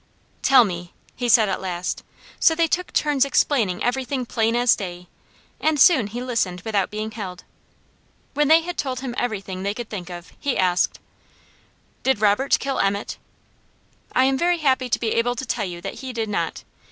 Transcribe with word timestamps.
"Tell 0.41 0.63
me!" 0.63 0.95
he 1.15 1.29
said 1.29 1.47
at 1.47 1.61
last, 1.61 2.01
so 2.39 2.55
they 2.55 2.65
took 2.65 2.91
turns 2.91 3.23
explaining 3.23 3.83
everything 3.83 4.25
plain 4.25 4.55
as 4.55 4.75
day, 4.75 5.09
and 5.59 5.79
soon 5.79 6.07
he 6.07 6.23
listened 6.23 6.61
without 6.61 6.89
being 6.89 7.11
held. 7.11 7.43
When 8.33 8.47
they 8.47 8.61
had 8.63 8.79
told 8.79 9.01
him 9.01 9.13
everything 9.15 9.61
they 9.61 9.75
could 9.75 9.89
think 9.91 10.09
of, 10.09 10.33
he 10.39 10.57
asked: 10.57 10.99
"Did 12.01 12.19
Robert 12.19 12.57
kill 12.59 12.79
Emmet?" 12.79 13.19
"I 14.15 14.23
am 14.23 14.39
very 14.39 14.57
happy 14.57 14.89
to 14.89 14.99
be 14.99 15.09
able 15.11 15.35
to 15.35 15.45
tell 15.45 15.65
you 15.65 15.81
that 15.81 15.99
he 15.99 16.13
did 16.13 16.29
not. 16.29 16.63